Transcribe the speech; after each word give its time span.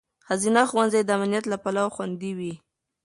ښځینه 0.27 0.61
ښوونځي 0.69 1.01
د 1.05 1.09
امنیت 1.17 1.45
له 1.49 1.57
پلوه 1.63 1.91
خوندي 1.95 2.31
وي. 2.37 2.53